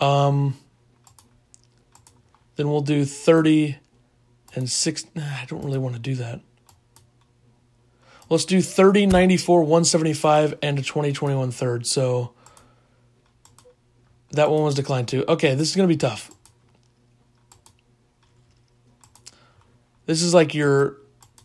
Um, 0.00 0.56
then 2.56 2.68
we'll 2.68 2.80
do 2.80 3.04
30 3.04 3.78
and 4.54 4.68
6. 4.68 5.04
I 5.16 5.44
don't 5.46 5.64
really 5.64 5.78
want 5.78 5.94
to 5.94 6.00
do 6.00 6.16
that. 6.16 6.40
Let's 8.30 8.44
do 8.44 8.62
30, 8.62 9.06
94, 9.06 9.62
175, 9.62 10.54
and 10.62 10.78
a 10.78 10.82
2021 10.82 11.50
third. 11.50 11.84
So 11.84 12.32
that 14.30 14.50
one 14.50 14.62
was 14.62 14.76
declined 14.76 15.08
too. 15.08 15.24
Okay, 15.28 15.56
this 15.56 15.68
is 15.68 15.76
going 15.76 15.88
to 15.88 15.92
be 15.92 15.98
tough. 15.98 16.30
This 20.06 20.22
is 20.22 20.32
like 20.32 20.54
your 20.54 20.96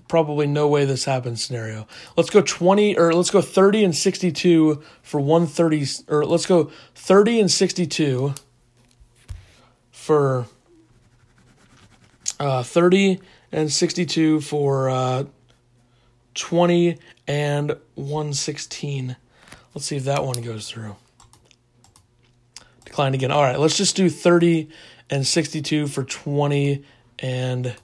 probably 0.08 0.46
no 0.46 0.68
way 0.68 0.86
this 0.86 1.06
happens 1.06 1.44
scenario. 1.44 1.88
Let's 2.15 2.30
go 2.30 2.42
20 2.42 2.98
or 2.98 3.13
let's 3.13 3.32
go 3.32 3.42
30 3.42 3.86
and 3.86 3.96
62 3.96 4.84
for 5.01 5.20
130 5.20 6.06
or 6.08 6.24
let's 6.24 6.46
go 6.46 6.72
30 6.94 7.42
and 7.42 7.51
62 7.51 8.36
for 9.92 10.46
uh, 12.39 12.62
30 12.62 13.20
and 13.51 13.72
62 13.72 14.42
for 14.42 14.89
uh, 14.89 15.24
20 16.36 16.98
and 17.27 17.75
116. 17.96 19.15
Let's 19.74 19.86
see 19.86 19.98
if 19.98 20.04
that 20.06 20.24
one 20.24 20.42
goes 20.42 20.70
through. 20.70 20.96
Declined 22.86 23.15
again. 23.15 23.32
All 23.32 23.42
right, 23.42 23.60
let's 23.60 23.77
just 23.77 23.96
do 23.96 24.10
30 24.10 24.70
and 25.10 25.25
62 25.25 25.88
for 25.88 26.04
20 26.04 26.84
and 27.20 27.75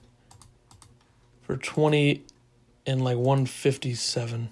for 1.42 1.56
20 1.56 2.22
and 2.86 3.04
like 3.04 3.16
157. 3.16 4.50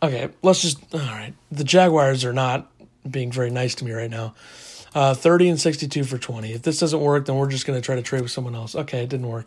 Okay, 0.00 0.28
let's 0.42 0.62
just. 0.62 0.94
All 0.94 1.00
right. 1.00 1.34
The 1.50 1.64
Jaguars 1.64 2.24
are 2.24 2.32
not 2.32 2.70
being 3.08 3.32
very 3.32 3.50
nice 3.50 3.74
to 3.76 3.84
me 3.84 3.92
right 3.92 4.10
now. 4.10 4.34
Uh, 4.94 5.14
30 5.14 5.50
and 5.50 5.60
62 5.60 6.04
for 6.04 6.18
20. 6.18 6.52
If 6.52 6.62
this 6.62 6.80
doesn't 6.80 7.00
work, 7.00 7.26
then 7.26 7.36
we're 7.36 7.48
just 7.48 7.66
going 7.66 7.78
to 7.78 7.84
try 7.84 7.96
to 7.96 8.02
trade 8.02 8.22
with 8.22 8.30
someone 8.30 8.54
else. 8.54 8.74
Okay, 8.74 9.02
it 9.02 9.08
didn't 9.08 9.28
work. 9.28 9.46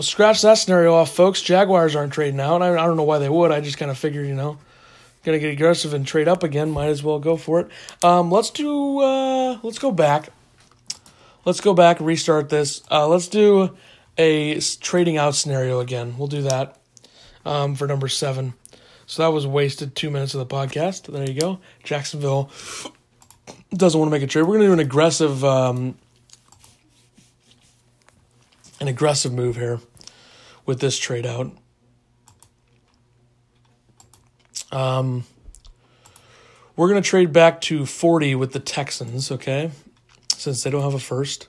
Scratch 0.00 0.42
that 0.42 0.54
scenario 0.54 0.94
off, 0.94 1.14
folks. 1.14 1.40
Jaguars 1.40 1.96
aren't 1.96 2.12
trading 2.12 2.40
out. 2.40 2.62
I, 2.62 2.72
I 2.72 2.86
don't 2.86 2.96
know 2.96 3.04
why 3.04 3.18
they 3.18 3.28
would. 3.28 3.50
I 3.50 3.60
just 3.60 3.78
kind 3.78 3.90
of 3.90 3.98
figured, 3.98 4.26
you 4.26 4.34
know, 4.34 4.58
gonna 5.24 5.38
get 5.38 5.52
aggressive 5.52 5.94
and 5.94 6.06
trade 6.06 6.28
up 6.28 6.42
again. 6.42 6.70
Might 6.70 6.88
as 6.88 7.02
well 7.02 7.18
go 7.18 7.36
for 7.36 7.60
it. 7.60 7.68
Um, 8.02 8.30
let's 8.30 8.50
do. 8.50 9.00
Uh, 9.00 9.58
let's 9.62 9.78
go 9.78 9.90
back. 9.90 10.28
Let's 11.44 11.60
go 11.60 11.74
back. 11.74 11.98
Restart 12.00 12.50
this. 12.50 12.82
Uh, 12.90 13.08
let's 13.08 13.28
do 13.28 13.76
a 14.18 14.60
trading 14.80 15.16
out 15.16 15.34
scenario 15.34 15.80
again. 15.80 16.16
We'll 16.18 16.28
do 16.28 16.42
that 16.42 16.78
um, 17.44 17.74
for 17.74 17.86
number 17.86 18.08
seven. 18.08 18.54
So 19.06 19.22
that 19.22 19.32
was 19.32 19.46
wasted 19.46 19.96
two 19.96 20.10
minutes 20.10 20.34
of 20.34 20.46
the 20.46 20.54
podcast. 20.54 21.10
There 21.10 21.26
you 21.26 21.40
go. 21.40 21.60
Jacksonville 21.82 22.50
doesn't 23.72 23.98
want 23.98 24.10
to 24.10 24.12
make 24.12 24.22
a 24.22 24.26
trade. 24.26 24.42
We're 24.42 24.58
to 24.58 24.66
do 24.66 24.72
an 24.72 24.80
aggressive 24.80 25.42
um, 25.44 25.96
an 28.80 28.88
aggressive 28.88 29.32
move 29.32 29.56
here 29.56 29.80
with 30.66 30.80
this 30.80 30.98
trade 30.98 31.26
out. 31.26 31.50
Um, 34.70 35.24
we're 36.76 36.88
going 36.88 37.02
to 37.02 37.08
trade 37.08 37.32
back 37.32 37.60
to 37.62 37.86
40 37.86 38.34
with 38.34 38.52
the 38.52 38.60
Texans, 38.60 39.30
okay? 39.30 39.70
Since 40.36 40.62
they 40.62 40.70
don't 40.70 40.82
have 40.82 40.94
a 40.94 41.00
first. 41.00 41.48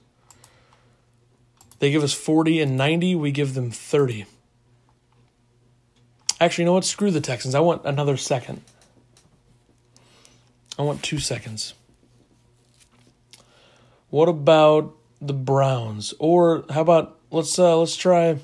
They 1.79 1.91
give 1.91 2.03
us 2.03 2.13
40 2.13 2.61
and 2.61 2.77
90, 2.77 3.15
we 3.15 3.31
give 3.31 3.53
them 3.53 3.71
30. 3.71 4.25
Actually, 6.41 6.63
you 6.63 6.65
know 6.67 6.73
what? 6.73 6.85
Screw 6.85 7.11
the 7.11 7.21
Texans. 7.21 7.53
I 7.53 7.59
want 7.59 7.85
another 7.85 8.15
second. 8.15 8.61
I 10.77 10.83
want 10.83 11.03
two 11.03 11.19
seconds. 11.19 11.73
What 14.09 14.29
about 14.29 14.95
the 15.21 15.33
Browns? 15.33 16.13
Or 16.19 16.63
how 16.69 16.81
about 16.81 17.17
let's 17.31 17.57
uh 17.59 17.77
let's 17.77 17.95
try 17.95 18.37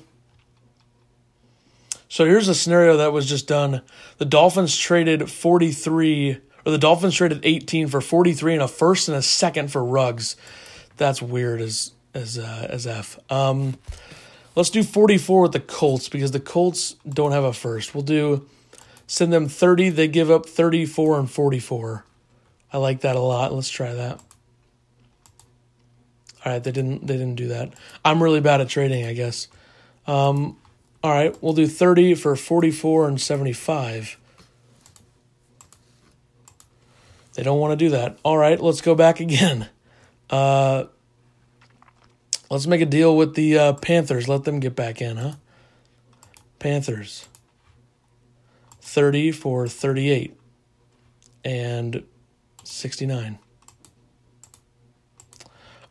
so 2.08 2.24
here's 2.24 2.48
a 2.48 2.54
scenario 2.54 2.98
that 2.98 3.12
was 3.12 3.28
just 3.28 3.48
done. 3.48 3.82
The 4.18 4.24
Dolphins 4.24 4.76
traded 4.76 5.30
43 5.30 6.38
or 6.64 6.72
the 6.72 6.78
Dolphins 6.78 7.14
traded 7.14 7.40
18 7.44 7.88
for 7.88 8.00
43 8.00 8.54
and 8.54 8.62
a 8.62 8.68
first 8.68 9.08
and 9.08 9.16
a 9.16 9.22
second 9.22 9.70
for 9.70 9.84
Rugs. 9.84 10.36
That's 10.96 11.20
weird 11.20 11.60
as 11.60 11.92
as 12.14 12.38
uh, 12.38 12.66
as 12.70 12.86
F. 12.86 13.18
Um 13.30 13.76
let's 14.54 14.70
do 14.70 14.82
44 14.82 15.42
with 15.42 15.52
the 15.52 15.60
Colts 15.60 16.08
because 16.08 16.30
the 16.30 16.40
Colts 16.40 16.96
don't 17.08 17.32
have 17.32 17.44
a 17.44 17.52
first. 17.52 17.94
We'll 17.94 18.04
do 18.04 18.48
send 19.06 19.32
them 19.32 19.48
30, 19.48 19.90
they 19.90 20.08
give 20.08 20.30
up 20.30 20.46
34 20.46 21.18
and 21.20 21.30
44. 21.30 22.04
I 22.72 22.78
like 22.78 23.00
that 23.02 23.16
a 23.16 23.20
lot. 23.20 23.52
Let's 23.52 23.70
try 23.70 23.94
that. 23.94 24.20
All 26.46 26.52
right, 26.52 26.62
they 26.62 26.70
didn't 26.70 27.04
they 27.04 27.16
didn't 27.16 27.34
do 27.34 27.48
that. 27.48 27.72
I'm 28.04 28.22
really 28.22 28.40
bad 28.40 28.60
at 28.60 28.68
trading, 28.68 29.04
I 29.04 29.14
guess. 29.14 29.48
Um, 30.06 30.56
all 31.02 31.10
right, 31.10 31.36
we'll 31.42 31.54
do 31.54 31.66
30 31.66 32.14
for 32.14 32.36
44 32.36 33.08
and 33.08 33.20
75. 33.20 34.16
They 37.34 37.42
don't 37.42 37.58
want 37.58 37.72
to 37.72 37.76
do 37.76 37.90
that. 37.90 38.18
All 38.22 38.38
right, 38.38 38.60
let's 38.60 38.80
go 38.80 38.94
back 38.94 39.20
again. 39.20 39.68
Uh, 40.28 40.86
let's 42.50 42.66
make 42.66 42.80
a 42.80 42.84
deal 42.84 43.16
with 43.16 43.36
the 43.36 43.56
uh, 43.56 43.72
Panthers. 43.74 44.28
Let 44.28 44.42
them 44.42 44.58
get 44.58 44.74
back 44.74 45.00
in, 45.00 45.18
huh? 45.18 45.34
Panthers. 46.58 47.28
30 48.80 49.30
for 49.30 49.68
38 49.68 50.36
and 51.44 52.02
69. 52.64 53.38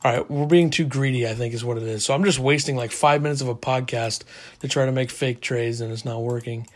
All 0.05 0.11
right, 0.11 0.29
we're 0.29 0.45
being 0.45 0.69
too 0.69 0.85
greedy, 0.85 1.27
I 1.27 1.33
think, 1.33 1.55
is 1.55 1.65
what 1.65 1.77
it 1.77 1.83
is. 1.83 2.05
So 2.05 2.13
I'm 2.13 2.23
just 2.23 2.37
wasting 2.37 2.75
like 2.75 2.91
five 2.91 3.23
minutes 3.23 3.41
of 3.41 3.47
a 3.47 3.55
podcast 3.55 4.21
to 4.59 4.67
try 4.67 4.85
to 4.85 4.91
make 4.91 5.09
fake 5.09 5.41
trades, 5.41 5.81
and 5.81 5.91
it's 5.91 6.05
not 6.05 6.21
working. 6.21 6.67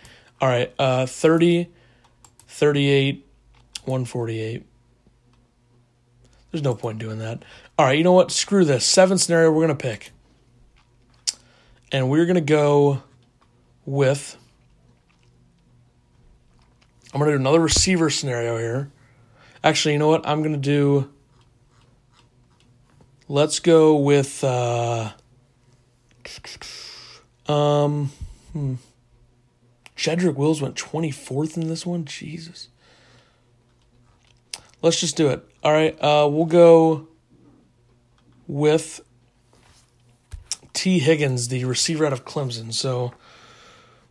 All 0.41 0.49
right, 0.49 0.73
uh, 0.79 1.05
30, 1.05 1.69
38, 2.47 3.27
148. 3.85 4.65
There's 6.51 6.63
no 6.63 6.73
point 6.73 6.97
doing 6.97 7.19
that. 7.19 7.45
All 7.77 7.85
right, 7.85 7.95
you 7.95 8.03
know 8.03 8.13
what? 8.13 8.31
Screw 8.31 8.65
this. 8.65 8.83
Seven 8.83 9.19
scenario 9.19 9.51
we're 9.51 9.67
going 9.67 9.77
to 9.77 9.83
pick. 9.87 10.09
And 11.91 12.09
we're 12.09 12.25
going 12.25 12.33
to 12.33 12.41
go 12.41 13.03
with. 13.85 14.37
I'm 17.13 17.19
going 17.19 17.29
to 17.29 17.37
do 17.37 17.41
another 17.41 17.59
receiver 17.59 18.09
scenario 18.09 18.57
here. 18.57 18.91
Actually, 19.63 19.93
you 19.93 19.99
know 19.99 20.07
what? 20.07 20.27
I'm 20.27 20.41
going 20.41 20.53
to 20.53 20.57
do. 20.57 21.11
Let's 23.31 23.59
go 23.59 23.95
with. 23.95 24.43
Uh, 24.43 25.11
um. 27.47 28.11
Hmm. 28.53 28.75
Wills 30.07 30.61
went 30.61 30.75
24th 30.75 31.55
in 31.55 31.67
this 31.67 31.85
one. 31.85 32.05
Jesus. 32.05 32.69
Let's 34.81 34.99
just 34.99 35.15
do 35.15 35.27
it. 35.27 35.47
All 35.63 35.71
right. 35.71 35.93
Uh, 36.01 36.27
we'll 36.27 36.45
go 36.45 37.07
with 38.47 39.01
Tee 40.73 40.97
Higgins, 40.97 41.49
the 41.49 41.65
receiver 41.65 42.07
out 42.07 42.13
of 42.13 42.25
Clemson. 42.25 42.73
So, 42.73 43.13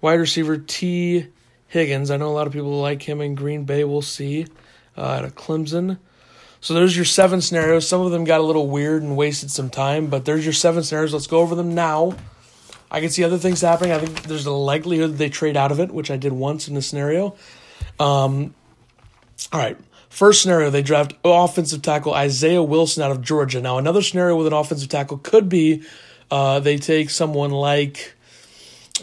wide 0.00 0.20
receiver 0.20 0.58
Tee 0.58 1.26
Higgins. 1.66 2.12
I 2.12 2.18
know 2.18 2.28
a 2.28 2.37
lot 2.37 2.46
of 2.46 2.52
people 2.52 2.80
like 2.80 3.02
him 3.02 3.20
in 3.20 3.34
Green 3.34 3.64
Bay. 3.64 3.82
We'll 3.82 4.00
see. 4.00 4.46
Uh, 4.96 5.00
out 5.00 5.25
of 5.25 5.34
Clemson. 5.34 5.98
So 6.60 6.74
there's 6.74 6.96
your 6.96 7.04
seven 7.04 7.40
scenarios. 7.40 7.88
Some 7.88 8.00
of 8.00 8.10
them 8.10 8.24
got 8.24 8.40
a 8.40 8.44
little 8.44 8.66
weird 8.66 9.02
and 9.02 9.16
wasted 9.16 9.50
some 9.50 9.70
time, 9.70 10.08
but 10.08 10.24
there's 10.24 10.44
your 10.44 10.52
seven 10.52 10.82
scenarios. 10.82 11.12
Let's 11.12 11.26
go 11.26 11.38
over 11.38 11.54
them 11.54 11.74
now. 11.74 12.16
I 12.90 13.00
can 13.00 13.10
see 13.10 13.22
other 13.22 13.38
things 13.38 13.60
happening. 13.60 13.92
I 13.92 13.98
think 13.98 14.22
there's 14.22 14.46
a 14.46 14.52
likelihood 14.52 15.18
they 15.18 15.28
trade 15.28 15.56
out 15.56 15.70
of 15.70 15.78
it, 15.78 15.92
which 15.92 16.10
I 16.10 16.16
did 16.16 16.32
once 16.32 16.68
in 16.68 16.74
the 16.74 16.82
scenario. 16.82 17.36
Um, 18.00 18.54
all 19.52 19.60
right. 19.60 19.76
First 20.08 20.42
scenario, 20.42 20.70
they 20.70 20.82
draft 20.82 21.14
offensive 21.22 21.82
tackle 21.82 22.14
Isaiah 22.14 22.62
Wilson 22.62 23.02
out 23.02 23.10
of 23.10 23.22
Georgia. 23.22 23.60
Now, 23.60 23.78
another 23.78 24.02
scenario 24.02 24.36
with 24.36 24.46
an 24.46 24.52
offensive 24.54 24.88
tackle 24.88 25.18
could 25.18 25.48
be 25.48 25.82
uh, 26.30 26.60
they 26.60 26.78
take 26.78 27.10
someone 27.10 27.50
like 27.50 28.14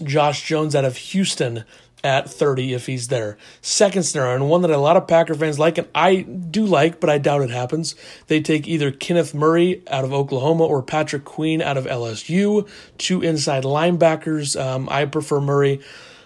Josh 0.04 0.48
Jones 0.48 0.76
out 0.76 0.84
of 0.84 0.98
Houston 0.98 1.64
at 2.06 2.30
30 2.30 2.74
if 2.74 2.86
he's 2.86 3.08
there. 3.08 3.36
Second 3.62 4.04
scenario, 4.04 4.36
and 4.36 4.48
one 4.48 4.62
that 4.62 4.70
a 4.70 4.78
lot 4.78 4.96
of 4.96 5.08
Packer 5.08 5.34
fans 5.34 5.58
like, 5.58 5.80
and 5.80 5.88
I 5.96 6.22
do 6.22 6.64
like, 6.64 7.00
but 7.00 7.10
I 7.10 7.18
doubt 7.18 7.42
it 7.42 7.50
happens. 7.50 7.96
They 8.28 8.42
take 8.42 8.68
either 8.68 8.92
Kenneth 8.92 9.34
Murray 9.34 9.82
out 9.90 10.06
of 10.06 10.14
Oklahoma 10.14 10.66
or 10.66 10.84
Patrick 10.84 11.26
Queen 11.26 11.64
out 11.64 11.78
of 11.78 11.86
LSU, 11.86 12.70
two 13.00 13.24
inside 13.24 13.64
linebackers. 13.64 14.60
Um, 14.60 14.88
I 14.90 15.06
prefer 15.06 15.42
Murray 15.42 15.82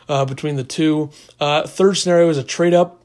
uh, 0.09 0.25
between 0.25 0.57
the 0.57 0.65
two. 0.65 1.11
Uh, 1.39 1.65
third 1.65 1.95
scenario 1.95 2.27
is 2.29 2.37
a 2.37 2.43
trade 2.43 2.73
up. 2.73 2.97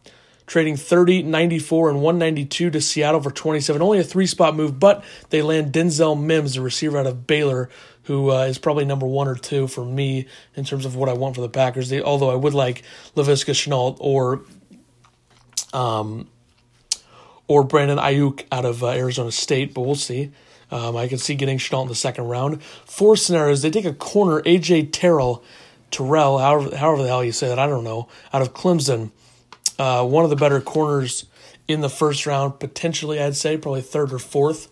Trading 0.46 0.76
30, 0.76 1.22
94, 1.22 1.88
and 1.88 2.02
192 2.02 2.68
to 2.68 2.78
Seattle 2.78 3.22
for 3.22 3.30
27. 3.30 3.80
Only 3.80 4.00
a 4.00 4.04
three 4.04 4.26
spot 4.26 4.54
move, 4.54 4.78
but 4.78 5.02
they 5.30 5.40
land 5.40 5.72
Denzel 5.72 6.20
Mims, 6.22 6.52
the 6.52 6.60
receiver 6.60 6.98
out 6.98 7.06
of 7.06 7.26
Baylor, 7.26 7.70
who 8.04 8.30
uh, 8.30 8.44
is 8.44 8.58
probably 8.58 8.84
number 8.84 9.06
one 9.06 9.28
or 9.28 9.34
two 9.34 9.66
for 9.66 9.84
me 9.84 10.26
in 10.54 10.64
terms 10.64 10.84
of 10.84 10.96
what 10.96 11.08
I 11.08 11.14
want 11.14 11.34
for 11.34 11.40
the 11.40 11.48
Packers. 11.48 11.88
They, 11.88 12.02
although 12.02 12.30
I 12.30 12.34
would 12.34 12.54
like 12.54 12.82
Laviska 13.16 13.52
Shenault 13.52 13.96
or 14.00 14.42
um, 15.72 16.28
or 17.46 17.64
Brandon 17.64 17.98
Aiyuk 17.98 18.44
out 18.50 18.64
of 18.64 18.82
uh, 18.82 18.88
Arizona 18.88 19.30
State, 19.32 19.74
but 19.74 19.82
we'll 19.82 19.94
see. 19.94 20.30
Um, 20.70 20.96
I 20.96 21.08
can 21.08 21.18
see 21.18 21.34
getting 21.34 21.58
Shenault 21.58 21.82
in 21.82 21.88
the 21.88 21.94
second 21.94 22.24
round. 22.24 22.62
Four 22.62 23.16
scenarios: 23.16 23.62
they 23.62 23.70
take 23.70 23.84
a 23.84 23.92
corner, 23.92 24.42
AJ 24.42 24.90
Terrell, 24.92 25.44
Terrell, 25.90 26.38
however, 26.38 26.76
however 26.76 27.02
the 27.02 27.08
hell 27.08 27.24
you 27.24 27.32
say 27.32 27.48
that, 27.48 27.58
I 27.58 27.66
don't 27.66 27.84
know, 27.84 28.08
out 28.32 28.42
of 28.42 28.54
Clemson. 28.54 29.10
Uh, 29.78 30.06
one 30.06 30.24
of 30.24 30.30
the 30.30 30.36
better 30.36 30.60
corners 30.60 31.26
in 31.66 31.80
the 31.80 31.88
first 31.88 32.26
round, 32.26 32.60
potentially, 32.60 33.20
I'd 33.20 33.36
say, 33.36 33.56
probably 33.56 33.82
third 33.82 34.12
or 34.12 34.18
fourth. 34.18 34.68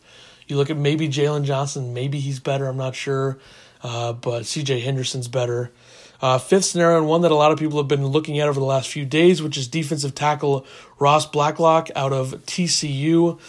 You 0.53 0.59
look 0.59 0.69
at 0.69 0.77
maybe 0.77 1.09
Jaylon 1.09 1.45
Johnson, 1.45 1.95
maybe 1.95 2.21
he's 2.21 2.39
better, 2.39 2.67
I'm 2.67 2.77
not 2.77 2.95
sure. 2.95 3.39
Uh, 3.83 4.13
but 4.13 4.43
CJ 4.43 4.83
Henderson's 4.83 5.27
better. 5.27 5.73
Uh, 6.21 6.37
fifth 6.37 6.67
scenario, 6.67 6.99
and 6.99 7.09
one 7.09 7.23
that 7.23 7.31
a 7.31 7.35
lot 7.35 7.53
of 7.53 7.59
people 7.59 7.79
have 7.79 7.89
been 7.89 8.07
looking 8.07 8.39
at 8.39 8.49
over 8.49 8.61
the 8.61 8.67
last 8.67 8.91
few 8.91 9.07
days, 9.07 9.43
which 9.43 9.57
is 9.57 9.67
defensive 9.67 10.15
tackle 10.15 10.67
Ross 10.99 11.25
Blacklock 11.25 11.89
out 11.97 12.13
of 12.13 12.33
TCU. 12.45 13.41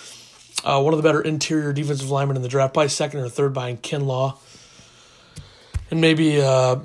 Uh, 0.63 0.81
one 0.81 0.93
of 0.93 0.97
the 0.97 1.03
better 1.03 1.21
interior 1.21 1.73
defensive 1.73 2.09
linemen 2.09 2.37
in 2.37 2.41
the 2.41 2.47
draft, 2.47 2.73
probably 2.73 2.87
second 2.87 3.19
or 3.19 3.27
third 3.27 3.53
behind 3.53 3.83
Kinlaw. 3.83 4.37
And 5.91 5.99
maybe 5.99 6.41
uh, 6.41 6.77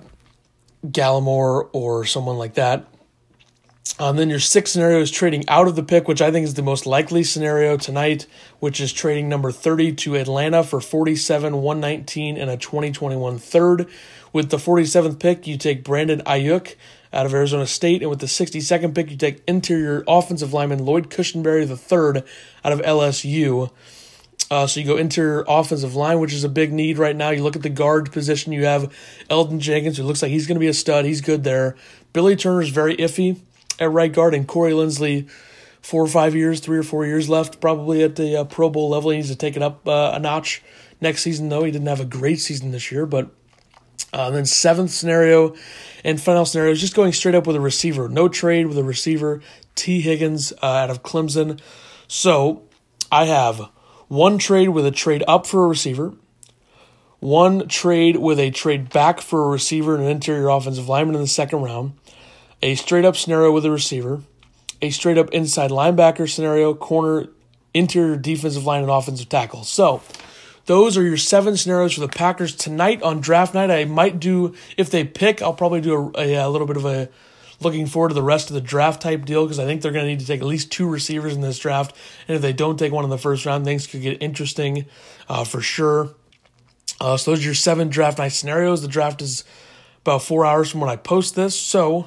Gallimore 0.85 1.69
or 1.73 2.05
someone 2.07 2.39
like 2.39 2.55
that. 2.55 2.87
Um, 3.98 4.16
then 4.16 4.29
your 4.29 4.40
sixth 4.40 4.72
scenario 4.72 5.01
is 5.01 5.11
trading 5.11 5.48
out 5.48 5.66
of 5.66 5.77
the 5.77 5.83
pick, 5.83 6.09
which 6.09 6.20
I 6.20 6.31
think 6.31 6.44
is 6.44 6.55
the 6.55 6.62
most 6.62 6.87
likely 6.87 7.24
scenario 7.24 7.77
tonight, 7.77 8.27
which 8.61 8.81
is 8.81 8.92
trading 8.92 9.29
number 9.29 9.51
30 9.51 9.92
to 9.94 10.16
Atlanta 10.16 10.62
for 10.62 10.81
47, 10.81 11.62
119, 11.62 12.37
and 12.37 12.51
a 12.51 12.57
2021 12.57 13.38
third. 13.38 13.88
With 14.33 14.51
the 14.51 14.59
47th 14.59 15.18
pick, 15.18 15.46
you 15.46 15.57
take 15.57 15.85
Brandon 15.85 16.20
Aiyuk 16.27 16.74
out 17.12 17.24
of 17.24 17.33
Arizona 17.33 17.66
State, 17.66 18.03
and 18.03 18.11
with 18.11 18.20
the 18.20 18.27
62nd 18.27 18.94
pick, 18.94 19.11
you 19.11 19.16
take 19.16 19.42
interior 19.46 20.05
offensive 20.07 20.53
lineman 20.53 20.85
Lloyd 20.85 21.09
Cushenberry 21.09 21.62
III 21.66 22.22
out 22.64 22.72
of 22.72 22.81
LSU. 22.83 23.70
Uh, 24.51 24.66
so 24.66 24.81
you 24.81 24.87
go 24.87 24.96
interior 24.96 25.44
offensive 25.48 25.94
line, 25.94 26.20
which 26.20 26.33
is 26.33 26.44
a 26.44 26.48
big 26.48 26.72
need 26.72 26.98
right 26.98 27.16
now. 27.16 27.31
You 27.31 27.42
look 27.42 27.57
at 27.57 27.62
the 27.62 27.68
guard 27.68 28.12
position, 28.12 28.53
you 28.53 28.64
have 28.64 28.92
Elgton 29.29 29.59
Jenkins, 29.59 29.96
who 29.96 30.05
looks 30.05 30.22
like 30.22 30.31
he's 30.31 30.46
going 30.46 30.57
to 30.57 30.61
be 30.61 30.68
a 30.68 30.74
stud. 30.74 31.05
He's 31.05 31.20
good 31.20 31.44
there. 31.44 31.77
Billy 32.12 32.37
Turner 32.37 32.62
is 32.62 32.70
very 32.70 32.96
iffy 32.96 33.40
at 33.79 33.91
right 33.91 34.12
guard, 34.12 34.35
and 34.35 34.47
Corey 34.47 34.73
Linsley, 34.73 35.29
four 35.81 36.03
or 36.03 36.09
five 36.09 36.35
years, 36.35 36.61
three 36.61 36.79
or 36.79 36.83
four 36.83 37.07
years 37.07 37.29
left, 37.29 37.61
probably 37.61 38.03
at 38.03 38.17
the 38.17 38.41
uh, 38.41 38.45
Pro 38.45 38.71
Bowl 38.71 38.88
level. 38.88 39.11
He 39.11 39.17
needs 39.17 39.31
to 39.31 39.37
take 39.37 39.57
it 39.57 39.62
up 39.62 39.87
uh, 39.87 40.12
a 40.14 40.19
notch 40.19 40.62
next 41.01 41.23
season, 41.23 41.49
though. 41.49 41.64
He 41.64 41.71
didn't 41.71 41.88
have 41.88 42.01
a 42.01 42.05
great 42.05 42.41
season 42.41 42.71
this 42.71 42.91
year, 42.91 43.07
but 43.07 43.31
uh, 44.12 44.31
then 44.31 44.47
seventh 44.47 44.91
scenario 44.91 45.55
and 46.05 46.21
final 46.21 46.45
scenario 46.45 46.73
is 46.73 46.81
just 46.81 46.95
going 46.95 47.12
straight 47.12 47.35
up 47.35 47.47
with 47.47 47.57
a 47.57 47.61
receiver. 47.61 48.09
No 48.09 48.29
trade 48.29 48.67
with 48.67 48.79
a 48.79 48.85
receiver. 48.85 49.43
Tee 49.75 50.01
Higgins 50.01 50.53
uh, 50.62 50.67
out 50.67 50.91
of 50.91 51.03
Clemson. 51.03 51.61
So 52.07 52.62
I 53.12 53.27
have 53.27 53.71
one 54.09 54.38
trade 54.38 54.71
with 54.71 54.87
a 54.87 54.91
trade 54.91 55.23
up 55.29 55.47
for 55.47 55.64
a 55.64 55.69
receiver, 55.69 56.14
one 57.21 57.69
trade 57.69 58.17
with 58.17 58.38
a 58.38 58.51
trade 58.51 58.91
back 58.91 59.21
for 59.21 59.45
a 59.45 59.49
receiver 59.49 59.95
and 59.95 60.05
an 60.05 60.11
interior 60.11 60.49
offensive 60.49 60.88
lineman 60.88 61.14
in 61.14 61.21
the 61.21 61.27
second 61.27 61.62
round, 61.62 61.93
a 62.62 62.75
straight 62.75 63.05
up 63.05 63.16
scenario 63.16 63.53
with 63.53 63.64
a 63.64 63.71
receiver, 63.71 64.23
a 64.83 64.90
straight 64.90 65.18
up 65.18 65.31
inside 65.31 65.71
linebacker 65.71 66.29
scenario, 66.29 66.75
corner, 66.75 67.29
interior 67.75 68.16
defensive 68.16 68.64
line, 68.64 68.83
and 68.83 68.90
offensive 68.90 69.29
tackle. 69.29 69.64
So, 69.64 70.03
those 70.66 70.99
are 70.99 71.03
your 71.03 71.16
seven 71.16 71.57
scenarios 71.57 71.94
for 71.94 72.01
the 72.01 72.09
Packers 72.09 72.55
tonight 72.55 73.03
on 73.03 73.21
draft 73.21 73.55
night. 73.55 73.71
I 73.71 73.87
might 73.87 74.21
do, 74.21 74.55
if 74.77 74.90
they 74.90 75.03
pick, 75.03 75.40
I'll 75.40 75.55
probably 75.55 75.81
do 75.81 76.12
a, 76.14 76.21
a, 76.21 76.35
a 76.35 76.49
little 76.51 76.66
bit 76.66 76.77
of 76.77 76.85
a 76.85 77.09
looking 77.61 77.87
forward 77.87 78.11
to 78.11 78.14
the 78.14 78.23
rest 78.23 78.51
of 78.51 78.55
the 78.55 78.61
draft 78.61 79.03
type 79.03 79.25
deal 79.25 79.44
because 79.44 79.59
I 79.59 79.64
think 79.64 79.83
they're 79.83 79.92
going 79.92 80.05
to 80.05 80.11
need 80.11 80.21
to 80.21 80.27
take 80.27 80.40
at 80.40 80.47
least 80.47 80.71
two 80.71 80.88
receivers 80.88 81.35
in 81.35 81.40
this 81.40 81.59
draft. 81.59 81.97
And 82.29 82.37
if 82.37 82.42
they 82.42 82.53
don't 82.53 82.79
take 82.79 82.92
one 82.92 83.05
in 83.05 83.11
the 83.11 83.18
first 83.18 83.47
round, 83.47 83.64
things 83.64 83.87
could 83.87 84.03
get 84.03 84.23
interesting 84.23 84.87
uh, 85.29 85.44
for 85.44 85.61
sure. 85.61 86.11
Uh, 87.01 87.16
so 87.16 87.31
those 87.31 87.40
are 87.40 87.47
your 87.47 87.55
seven 87.55 87.88
draft 87.88 88.18
night 88.18 88.29
scenarios. 88.29 88.83
The 88.83 88.88
draft 88.88 89.23
is 89.23 89.44
about 90.03 90.23
four 90.23 90.44
hours 90.44 90.71
from 90.71 90.81
when 90.81 90.90
I 90.90 90.97
post 90.97 91.35
this. 91.35 91.59
So 91.59 92.07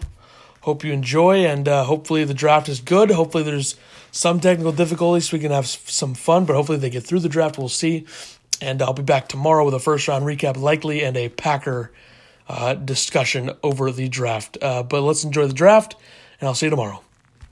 Hope 0.61 0.83
you 0.83 0.93
enjoy, 0.93 1.45
and 1.45 1.67
uh, 1.67 1.83
hopefully 1.83 2.23
the 2.23 2.33
draft 2.33 2.69
is 2.69 2.79
good. 2.79 3.09
Hopefully 3.09 3.43
there's 3.43 3.75
some 4.11 4.39
technical 4.39 4.71
difficulties 4.71 5.29
so 5.29 5.37
we 5.37 5.41
can 5.41 5.51
have 5.51 5.65
some 5.65 6.13
fun, 6.13 6.45
but 6.45 6.55
hopefully 6.55 6.77
they 6.77 6.89
get 6.89 7.03
through 7.03 7.19
the 7.19 7.29
draft. 7.29 7.57
We'll 7.57 7.69
see. 7.69 8.05
And 8.61 8.81
I'll 8.81 8.93
be 8.93 9.01
back 9.01 9.27
tomorrow 9.27 9.65
with 9.65 9.73
a 9.73 9.79
first 9.79 10.07
round 10.07 10.23
recap, 10.25 10.57
likely, 10.57 11.03
and 11.03 11.17
a 11.17 11.29
Packer 11.29 11.91
uh, 12.47 12.75
discussion 12.75 13.51
over 13.63 13.91
the 13.91 14.07
draft. 14.07 14.57
Uh, 14.61 14.83
but 14.83 15.01
let's 15.01 15.23
enjoy 15.23 15.47
the 15.47 15.53
draft, 15.53 15.95
and 16.39 16.47
I'll 16.47 16.53
see 16.53 16.67
you 16.67 16.69
tomorrow. 16.69 17.01